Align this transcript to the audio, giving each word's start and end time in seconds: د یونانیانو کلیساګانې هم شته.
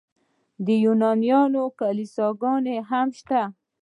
د 0.65 0.67
یونانیانو 0.85 1.63
کلیساګانې 1.79 2.75
هم 2.89 3.07
شته. 3.19 3.41